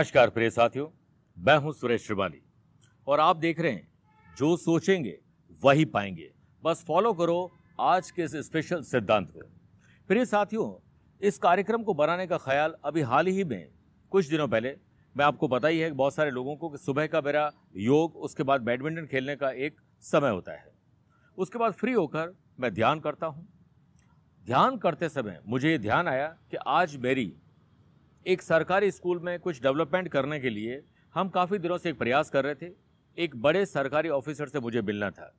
[0.00, 0.86] नमस्कार प्रिय साथियों,
[1.38, 2.42] मैं हूँ सुरेश श्रिवाली।
[3.06, 3.88] और आप देख रहे हैं,
[4.38, 5.18] जो सोचेंगे
[5.62, 6.30] वही पाएँगे।
[6.62, 9.40] बस फॉलो करो आज के इस स्पेशल सिद्धांत को।
[10.08, 10.88] प्रिय साथियों,
[11.20, 13.68] इस कार्यक्रम को बनाने का ख्याल अभी हाल ही में,
[14.10, 14.76] कुछ दिनों पहले,
[15.16, 18.42] मैं आपको पता ही है बहुत सारे लोगों को कि सुबह का मेरा योग, उसके
[18.42, 20.72] बाद बैडमिंटन खेलने का एक समय होता है।
[21.38, 23.48] उसके बाद फ्री होकर मैं ध्यान करता हूँ।
[24.46, 27.34] ध्यान करते समय मुझे ये ध्यान आया कि आज मेरी
[28.26, 30.82] एक सरकारी स्कूल में कुछ डेवलपमेंट करने के लिए
[31.14, 32.72] हम काफ़ी दिनों से एक प्रयास कर रहे थे।
[33.18, 35.34] एक बड़े सरकारी ऑफिसर से मुझे मिलना था।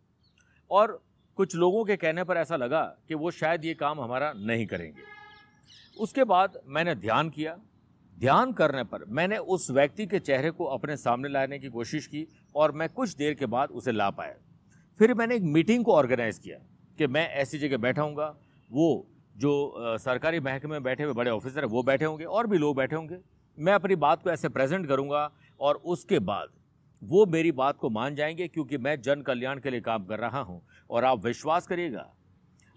[0.71, 1.04] और
[1.35, 5.02] कुछ लोगों के कहने पर ऐसा लगा कि वो शायद ये काम हमारा नहीं करेंगे।
[5.99, 7.57] उसके बाद मैंने ध्यान किया।
[8.20, 12.27] ध्यान करने पर मैंने उस व्यक्ति के चेहरे को अपने सामने लाने की कोशिश की
[12.55, 14.35] और मैं कुछ देर के बाद उसे ला पाया।
[14.99, 16.57] फिर मैंने एक मीटिंग को ऑर्गेनाइज किया
[16.98, 18.16] कि मैं ऐसी जगह बैठा हूँ
[18.71, 19.07] वो
[19.41, 19.51] जो
[19.99, 22.95] सरकारी महकमे में बैठे हुए बड़े ऑफिसर हैं, वो बैठे होंगे और भी लोग बैठे
[22.95, 23.17] होंगे।
[23.57, 26.49] मैं अपनी बात को ऐसे प्रेजेंट करूँगा और उसके बाद
[27.01, 30.39] वो मेरी बात को मान जाएँगे क्योंकि मैं जन कल्याण के लिए काम कर रहा
[30.41, 32.05] हूँ। और आप विश्वास करिएगा,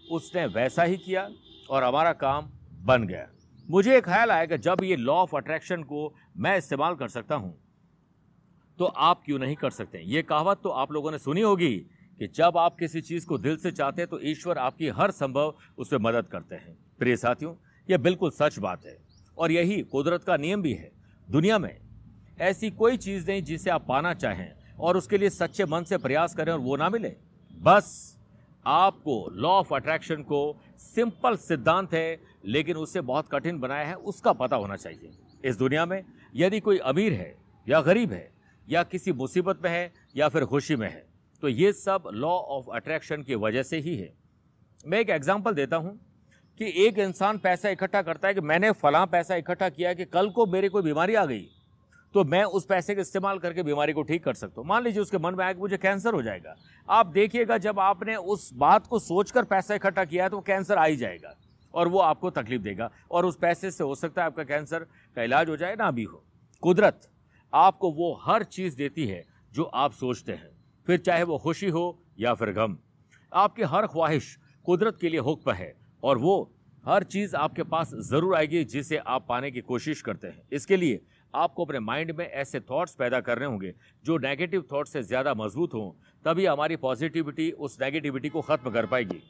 [0.05, 1.29] उसने वैसा ही किया
[1.69, 2.49] और हमारा काम
[2.85, 3.27] बन गया।
[3.67, 7.55] मुझे ख्याल आया कि जब ये लॉ ऑफ़ अट्रैक्शन को मैं इस्तेमाल कर सकता हूँ
[8.79, 9.99] तो आप क्यों नहीं कर सकते?
[9.99, 11.85] ये कहावत तो आप लोगों ने सुनी होगी
[12.19, 15.53] कि जब आप किसी चीज़ को दिल से चाहते हैं तो ईश्वर आपकी हर संभव
[15.77, 17.53] उसमें मदद करते हैं। प्रिय साथियों,
[17.89, 18.97] यह बिल्कुल सच बात है
[19.37, 20.91] और यही कुदरत का नियम भी है।
[21.27, 21.77] दुनिया में
[22.39, 26.35] ऐसी कोई चीज़ नहीं जिसे आप पाना चाहें और उसके लिए सच्चे मन से प्रयास
[26.35, 27.15] करें और वो ना मिले।
[27.53, 28.17] बस
[28.65, 30.39] आपको लॉ ऑफ़ अट्रैक्शन को
[30.77, 35.09] सिंपल सिद्धांत है, लेकिन उसे बहुत कठिन बनाया है, उसका पता होना चाहिए।
[35.45, 36.03] इस दुनिया में
[36.35, 37.35] यदि कोई अमीर है
[37.67, 38.29] या गरीब है
[38.67, 41.03] या किसी मुसीबत में है या फिर खुशी में है
[41.43, 44.13] तो ये सब लॉ ऑफ़ अट्रैक्शन की वजह से ही है।
[44.85, 45.99] मैं एक एग्जांपल देता हूँ
[46.59, 50.05] कि एक इंसान पैसा इकट्ठा करता है कि मैंने फलां पैसा इकट्ठा किया है कि
[50.07, 51.47] कल को मेरे कोई बीमारी आ गई
[52.15, 55.01] तो मैं उस पैसे का इस्तेमाल करके बीमारी को ठीक कर सकता हूँ। मान लीजिए
[55.01, 56.55] उसके मन में आया कि मुझे कैंसर हो जाएगा।
[56.87, 60.85] आप देखिएगा, जब आपने उस बात को सोचकर पैसा इकट्ठा किया है तो कैंसर आ
[60.85, 61.35] ही जाएगा
[61.73, 64.79] और वो आपको तकलीफ़ देगा और उस पैसे से हो सकता है आपका कैंसर
[65.17, 66.23] का इलाज हो जाए, ना भी हो।
[66.63, 67.09] कुदरत
[67.53, 69.23] आपको वो हर चीज़ देती है
[69.53, 70.54] जो आप सोचते हैं।
[70.87, 71.85] फिर चाहे वो खुशी हो
[72.19, 72.77] या फिर गम,
[73.31, 75.73] आपकी हर ख्वाहिश कुदरत के लिए हुक्म है
[76.03, 76.51] और वो
[76.83, 80.99] हर चीज़ आपके पास ज़रूर आएगी जिसे आप पाने की कोशिश करते हैं। इसके लिए
[81.33, 83.73] आपको अपने माइंड में ऐसे थॉट्स पैदा करने होंगे
[84.05, 85.89] जो नेगेटिव थॉट्स से ज़्यादा मज़बूत हों,
[86.25, 89.21] तभी हमारी पॉजिटिविटी उस नेगेटिविटी को ख़त्म कर पाएगी।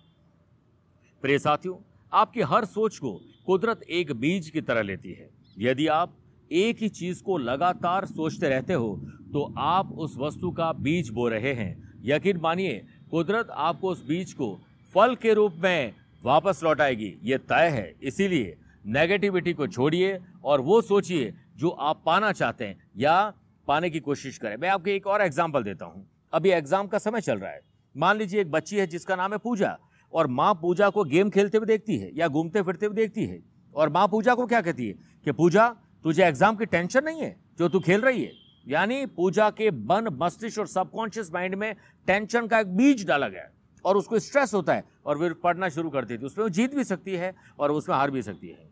[1.23, 1.75] प्रिय साथियों,
[2.11, 3.13] आपकी हर सोच को
[3.45, 5.29] कुदरत एक बीज की तरह लेती है।
[5.59, 6.17] यदि आप
[6.51, 8.95] एक ही चीज़ को लगातार सोचते रहते हो
[9.33, 14.33] तो आप उस वस्तु का बीज बो रहे हैं। यकीन मानिए, कुदरत आपको उस बीज
[14.33, 14.53] को
[14.89, 18.55] फल के रूप में वापस लौटाएगी। ये तय है। इसीलिए
[18.87, 23.33] नेगेटिविटी को छोड़िए और वो सोचिए जो आप पाना चाहते हैं या
[23.67, 27.21] पाने की कोशिश करें। मैं आपको एक और एग्ज़ाम्पल देता हूँ। अभी एग्ज़ाम का समय
[27.21, 27.61] चल रहा है।
[27.95, 29.77] मान लीजिए एक बच्ची है जिसका नाम है पूजा
[30.13, 33.39] और माँ पूजा को गेम खेलते हुए देखती है या घूमते फिरते हुए देखती है।
[33.75, 34.93] और माँ पूजा को क्या कहती है
[35.25, 35.67] कि पूजा
[36.05, 38.31] तुझे एग्ज़ाम की टेंशन नहीं है, जो तू खेल रही है?
[38.67, 41.73] यानी पूजा के मन, मस्तिष्क और सबकॉन्शियस माइंड में
[42.07, 43.51] टेंशन का एक बीज डाला गया है
[43.85, 46.83] और उसको स्ट्रेस होता है और फिर पढ़ना शुरू करती थी उसमें वो जीत भी
[46.83, 48.69] सकती है और उसमें हार भी सकती है।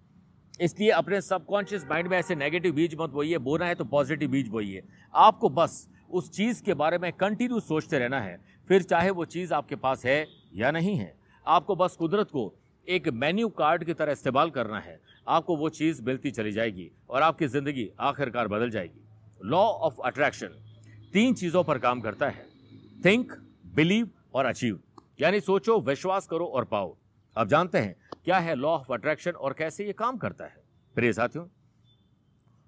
[0.62, 4.50] इसलिए अपने सबकॉन्शियस माइंड में ऐसे नेगेटिव बीज मत बोइए बोना है तो पॉजिटिव बीज
[4.50, 4.84] बोइए।
[5.14, 8.40] आपको बस उस चीज़ के बारे में कंटिन्यू सोचते रहना है,
[8.70, 11.14] फिर चाहे वो चीज़ आपके पास है या नहीं है।
[11.48, 12.54] आपको बस कुदरत को
[12.88, 17.22] एक मेन्यू कार्ड की तरह इस्तेमाल करना है। आपको वो चीज़ मिलती चली जाएगी और
[17.22, 19.02] आपकी ज़िंदगी आखिरकार बदल जाएगी।
[19.42, 20.60] लॉ ऑफ़ अट्रैक्शन
[21.14, 22.46] तीन चीज़ों पर काम करता है।
[23.06, 23.32] थिंक
[23.76, 24.80] बिलीव और अचीव
[25.22, 26.96] यानी सोचो, विश्वास करो और पाओ।
[27.36, 27.96] अब जानते हैं
[28.26, 30.64] क्या है लॉ ऑफ़ अट्रैक्शन और कैसे ये काम करता है?
[30.96, 31.48] प्रिय साथियों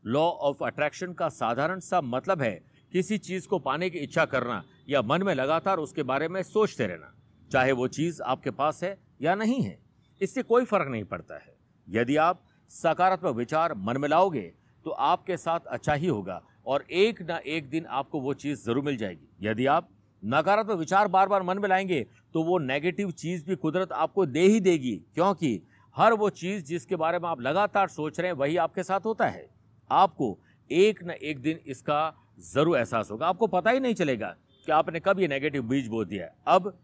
[0.05, 2.59] लॉ ऑफ़ अट्रैक्शन का साधारण सा मतलब है
[2.91, 6.87] किसी चीज़ को पाने की इच्छा करना या मन में लगातार उसके बारे में सोचते
[6.87, 7.13] रहना,
[7.51, 9.77] चाहे वो चीज़ आपके पास है या नहीं है।
[10.21, 11.55] इससे कोई फ़र्क नहीं पड़ता है।
[11.87, 12.41] यदि आप
[12.71, 14.51] सकारात्मक विचार मन में लाओगे
[14.85, 18.83] तो आपके साथ अच्छा ही होगा और एक ना एक दिन आपको वो चीज़ ज़रूर
[18.83, 19.89] मिल जाएगी। यदि आप
[20.23, 24.41] नकारात्मक विचार बार बार मन में लाएँगे तो वो नेगेटिव चीज़ भी कुदरत आपको दे
[24.41, 25.61] ही देगी। क्योंकि
[25.95, 29.27] हर वो चीज़ जिसके बारे में आप लगातार सोच रहे हैं, वही आपके साथ होता
[29.27, 29.47] है।
[29.89, 30.37] आपको
[30.69, 32.13] एक न एक दिन इसका
[32.43, 34.35] ज़रूर एहसास होगा। आपको पता ही नहीं चलेगा
[34.67, 36.77] कि आपने कब ये नेगेटिव बीज बो दिया है। अब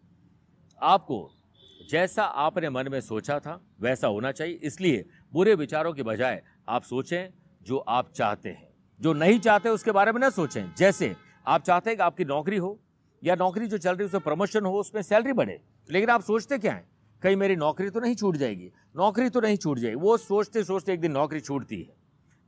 [0.81, 1.29] आपको
[1.89, 6.83] जैसा आपने मन में सोचा था, वैसा होना चाहिए। इसलिए बुरे विचारों के बजाय आप
[6.83, 8.67] सोचें जो आप चाहते हैं।
[9.01, 11.15] जो नहीं चाहते उसके बारे में ना सोचें। जैसे
[11.47, 12.79] आप चाहते हैं कि आपकी नौकरी हो,
[13.23, 15.61] या नौकरी जो चल रही है, उसमें प्रमोशन हो, उसमें सैलरी बढ़े।
[15.91, 16.89] लेकिन आप सोचते क्या है?
[17.21, 20.93] कहीं मेरी नौकरी तो नहीं छूट जाएगी। नौकरी तो नहीं छूट जाएगी। वो सोचते सोचते
[20.93, 21.95] एक दिन नौकरी छूटती है।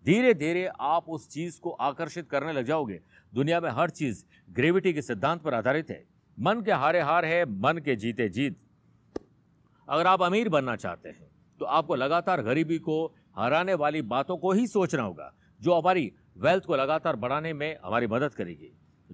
[0.05, 3.01] धीरे धीरे आप उस चीज़ को आकर्षित करने लग जाओगे।
[3.33, 6.03] दुनिया में हर चीज़ ग्रेविटी के सिद्धांत पर आधारित है।
[6.39, 8.57] मन के हारे हार है, मन के जीते जीत।
[9.87, 11.27] अगर आप अमीर बनना चाहते हैं
[11.59, 13.05] तो आपको लगातार गरीबी को,
[13.37, 15.31] हराने वाली बातों को ही सोचना होगा,
[15.61, 18.71] जो हमारी वेल्थ को लगातार बढ़ाने में हमारी मदद करेगी।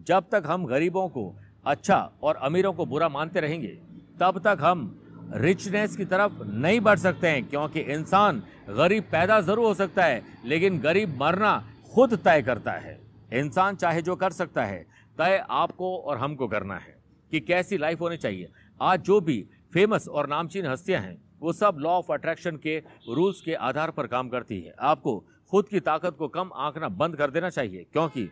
[0.08, 1.34] जब तक हम गरीबों को
[1.66, 3.78] अच्छा और अमीरों को बुरा मानते रहेंगे,
[4.20, 4.96] तब तक हम
[5.36, 10.24] रिचनेस की तरफ़ नहीं बढ़ सकते हैं, क्योंकि इंसान गरीब पैदा ज़रूर हो सकता है,
[10.46, 11.54] लेकिन गरीब मरना
[11.94, 13.00] खुद तय करता है।
[13.34, 14.82] इंसान चाहे जो कर सकता है,
[15.18, 16.98] तय आपको और हमको करना है
[17.32, 18.50] कि कैसी लाइफ होनी चाहिए।
[18.80, 22.78] आज जो भी फ़ेमस और नामचीन हस्तियाँ हैं। वो सब लॉ ऑफ़ अट्रैक्शन के
[23.10, 25.18] रूल्स के आधार पर काम करती है। आपको
[25.52, 28.30] खुद की ताकत को कम आंकना बंद कर देना चाहिए, क्योंकि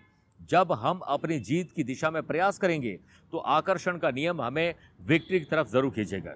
[0.50, 3.00] जब हम अपनी जीत की दिशा में प्रयास करेंगे
[3.34, 4.74] तो आकर्षण का नियम हमें
[5.08, 6.36] विक्ट्री की तरफ़ ज़रूर खींचेगा।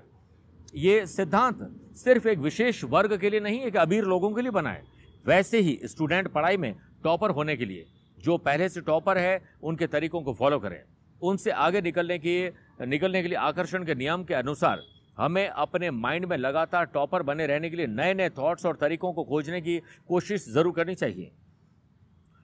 [0.75, 1.59] ये सिद्धांत
[1.97, 4.83] सिर्फ़ एक विशेष वर्ग के लिए नहीं है कि अमीर लोगों के लिए बना है।
[5.25, 7.85] वैसे ही स्टूडेंट पढ़ाई में टॉपर होने के लिए,
[8.17, 10.81] जो पहले से टॉपर है, उनके तरीकों को फॉलो करें।
[11.21, 12.35] उनसे आगे निकलने की
[12.81, 14.83] निकलने के लिए आकर्षण के नियम के अनुसार
[15.17, 19.11] हमें अपने माइंड में लगातार टॉपर बने रहने के लिए नए नए थॉट्स और तरीकों
[19.13, 21.31] को खोजने की कोशिश ज़रूर करनी चाहिए।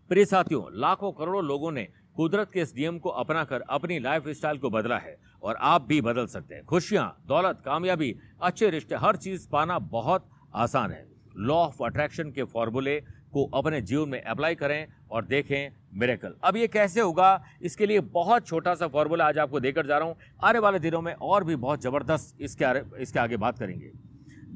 [0.09, 4.57] प्रिय साथियों, लाखों करोड़ों लोगों ने कुदरत के इस नियम को अपनाकर अपनी लाइफ स्टाइल
[4.57, 9.15] को बदला है और आप भी बदल सकते हैं। खुशियाँ, दौलत, कामयाबी, अच्छे रिश्ते, हर
[9.15, 11.05] चीज़ पाना बहुत आसान है।
[11.39, 12.99] लॉ ऑफ़ अट्रैक्शन के फॉर्मूले
[13.33, 17.43] को अपने जीवन में अप्लाई करें और देखें मेरेकल अब ये कैसे होगा?
[17.61, 21.01] इसके लिए बहुत छोटा सा फॉर्मूला आज आपको देकर जा रहा हूँ। आने वाले दिनों
[21.01, 23.91] में और भी बहुत ज़बरदस्त इसके इसके आगे बात करेंगे।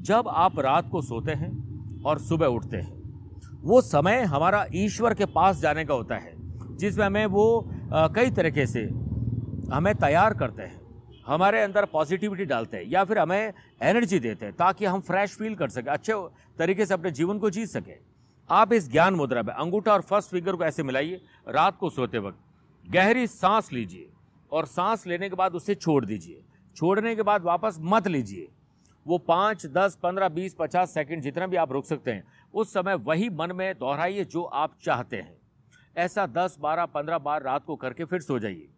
[0.02, 3.00] जब आप रात को सोते हैं और सुबह उठते हैं,
[3.62, 6.32] वो समय हमारा ईश्वर के पास जाने का होता है,
[6.76, 8.82] जिसमें हमें वो कई तरीके से
[9.72, 10.80] हमें तैयार करते हैं।
[11.26, 13.52] हमारे अंदर पॉजिटिविटी डालते हैं या फिर हमें
[13.82, 16.12] एनर्जी देते हैं ताकि हम फ्रेश फील कर सकें, अच्छे
[16.58, 17.96] तरीके से अपने जीवन को जी सकें।
[18.50, 22.18] आप इस ज्ञान मुद्रा में अंगूठा और फ़र्स्ट फिंगर को ऐसे मिलाइए, रात को सोते
[22.18, 24.08] वक्त गहरी सांस लीजिए
[24.52, 26.42] और सांस लेने के बाद उसे छोड़ दीजिए।
[26.76, 28.48] छोड़ने के बाद वापस मत लीजिए।
[29.06, 32.94] वो पाँच, दस, पंद्रह, बीस, पचास सेकंड जितना भी आप रुक सकते हैं, उस समय
[32.94, 35.36] वही मन में दोहराइए जो आप चाहते हैं।
[35.96, 38.68] ऐसा दस, बारह, पंद्रह बार रात को करके फिर सो जाइए।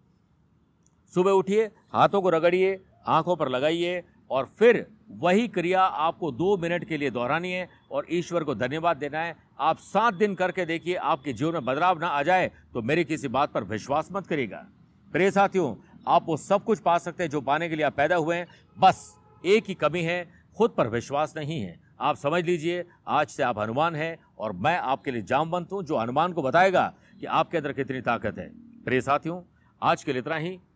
[1.14, 6.84] सुबह उठिए, हाथों को रगड़िए, आँखों पर लगाइए और फिर वही क्रिया आपको दो मिनट
[6.84, 10.94] के लिए दोहरानी है और ईश्वर को धन्यवाद देना है। आप सात दिन करके देखिए,
[10.94, 14.64] आपके जीवन में बदलाव ना आ जाए तो मेरी किसी बात पर विश्वास मत करिएगा।
[15.12, 15.74] प्रिय साथियों,
[16.08, 18.46] आप वो सब कुछ पा सकते हैं जो पाने के लिए आप पैदा हुए हैं।
[18.78, 19.14] बस
[19.44, 20.26] एक ही कमी है,
[20.56, 24.76] खुद पर विश्वास नहीं है। आप समझ लीजिए, आज से आप हनुमान हैं और मैं
[24.78, 28.48] आपके लिए जामवंत हूँ, जो हनुमान को बताएगा कि आपके अंदर कितनी ताकत है।
[28.84, 29.42] प्रिय साथियों,
[29.82, 30.58] आज के लिए इतना ही।